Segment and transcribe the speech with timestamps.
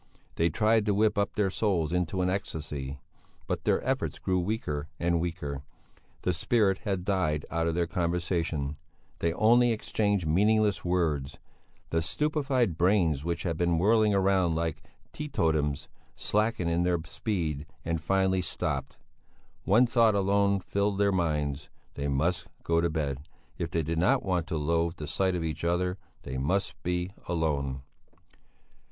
[0.33, 2.97] They tried to whip up their souls into an ecstasy,
[3.45, 5.61] but their efforts grew weaker and weaker;
[6.23, 8.77] the spirit had died out of their conversation;
[9.19, 11.37] they only exchanged meaningless words;
[11.91, 14.81] the stupefied brains which had been whirling round like
[15.13, 18.97] teetotums, slackened in their speed and finally stopped;
[19.65, 23.19] one thought alone filled their minds they must go to bed,
[23.59, 27.11] if they did not want to loathe the sight of each other; they must be
[27.27, 27.83] alone.